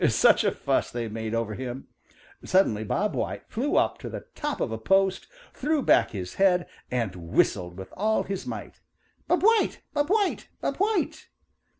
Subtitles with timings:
[0.09, 1.87] Such a fuss as they made over him!
[2.43, 6.65] Suddenly Bob White flew up to the top of a post, threw back his head
[6.89, 8.81] and whistled with all his might,
[9.27, 9.83] "Bob White!
[9.93, 10.47] Bob White!
[10.59, 11.27] Bob White!"